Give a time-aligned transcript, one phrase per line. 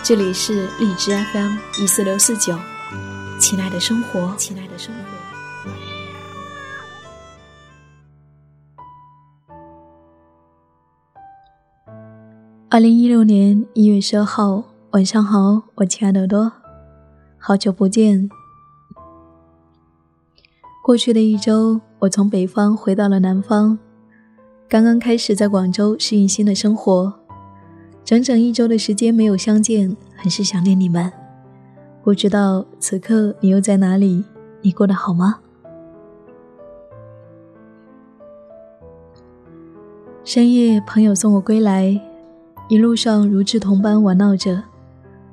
[0.00, 2.56] 这里是荔枝 FM 一四六四九，
[3.38, 5.00] 亲爱的生活，亲爱的生活。
[12.70, 16.52] 二零一六年一月十二号晚上好，我亲爱的耳朵，
[17.38, 18.30] 好久不见。
[20.82, 23.78] 过去的一周，我从北方回到了南方，
[24.68, 27.27] 刚刚开始在广州适应新的生活。
[28.08, 31.12] 整整一周的时间没有相见，很是想念你们。
[32.02, 34.24] 不知道此刻你又在哪里？
[34.62, 35.40] 你过得好吗？
[40.24, 42.00] 深夜，朋友送我归来，
[42.70, 44.64] 一路上如稚童般玩闹着。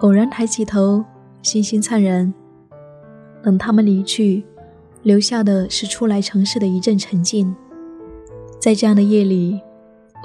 [0.00, 1.04] 偶然抬起头，
[1.42, 2.34] 星星灿然。
[3.44, 4.44] 等他们离去，
[5.04, 7.54] 留下的是初来城市的一阵沉静。
[8.58, 9.60] 在这样的夜里。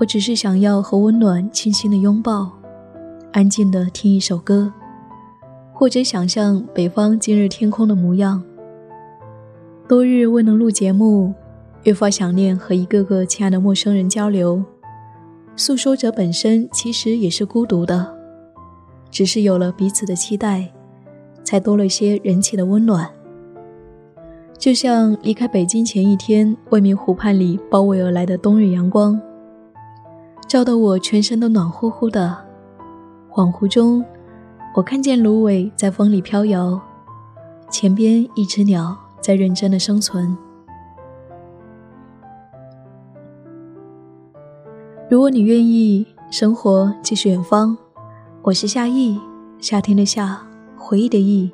[0.02, 2.52] 我只是想要和温暖轻轻的拥抱，
[3.34, 4.74] 安静的听一首歌，
[5.72, 8.42] 或者想象北方今日天空的模样。
[9.88, 11.32] 多日未能录节目，
[11.84, 14.64] 越发想念和一个个亲爱的陌生人交流。
[15.56, 18.12] 诉说者本身其实也是孤独的，
[19.12, 20.68] 只是有了彼此的期待，
[21.44, 23.08] 才多了些人情的温暖。
[24.58, 29.22] 就像离开北京前一天，未名湖畔里包围而来的冬日阳光。
[30.48, 32.38] 照得我全身都暖乎乎的，
[33.30, 34.04] 恍惚中，
[34.76, 36.80] 我看见芦苇在风里飘摇，
[37.70, 40.38] 前边一只鸟在认真的生存。
[45.10, 47.78] 如果你愿意，生活即是远方。
[48.42, 49.20] 我是夏意，
[49.60, 50.42] 夏天的夏，
[50.78, 51.52] 回忆的忆。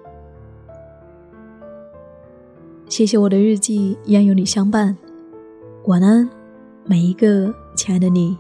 [2.88, 4.98] 谢谢我的日记依然有你相伴。
[5.86, 6.30] 晚安，
[6.86, 8.38] 每一个亲爱的你。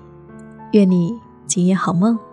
[0.72, 2.27] 愿你今夜好梦。